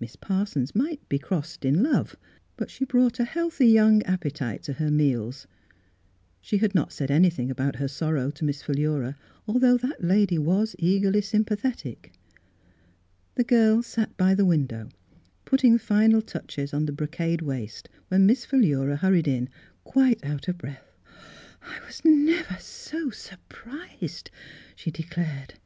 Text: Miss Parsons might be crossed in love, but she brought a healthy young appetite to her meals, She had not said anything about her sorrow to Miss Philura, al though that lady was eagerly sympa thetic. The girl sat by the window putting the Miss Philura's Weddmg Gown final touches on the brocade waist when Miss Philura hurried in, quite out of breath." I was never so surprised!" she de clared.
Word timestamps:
Miss 0.00 0.16
Parsons 0.16 0.74
might 0.74 1.06
be 1.06 1.18
crossed 1.18 1.62
in 1.62 1.82
love, 1.82 2.16
but 2.56 2.70
she 2.70 2.86
brought 2.86 3.20
a 3.20 3.24
healthy 3.26 3.66
young 3.66 4.02
appetite 4.04 4.62
to 4.62 4.72
her 4.72 4.90
meals, 4.90 5.46
She 6.40 6.56
had 6.56 6.74
not 6.74 6.94
said 6.94 7.10
anything 7.10 7.50
about 7.50 7.76
her 7.76 7.86
sorrow 7.86 8.30
to 8.30 8.44
Miss 8.46 8.62
Philura, 8.62 9.16
al 9.46 9.58
though 9.58 9.76
that 9.76 10.02
lady 10.02 10.38
was 10.38 10.76
eagerly 10.78 11.20
sympa 11.20 11.58
thetic. 11.58 12.12
The 13.34 13.44
girl 13.44 13.82
sat 13.82 14.16
by 14.16 14.34
the 14.34 14.46
window 14.46 14.88
putting 15.44 15.72
the 15.72 15.74
Miss 15.74 15.82
Philura's 15.82 15.84
Weddmg 15.84 15.88
Gown 15.90 15.98
final 15.98 16.22
touches 16.22 16.72
on 16.72 16.86
the 16.86 16.92
brocade 16.92 17.42
waist 17.42 17.88
when 18.08 18.24
Miss 18.24 18.46
Philura 18.46 18.96
hurried 18.96 19.28
in, 19.28 19.50
quite 19.84 20.24
out 20.24 20.48
of 20.48 20.56
breath." 20.56 20.96
I 21.60 21.84
was 21.84 22.02
never 22.02 22.56
so 22.58 23.10
surprised!" 23.10 24.30
she 24.74 24.90
de 24.90 25.02
clared. 25.02 25.56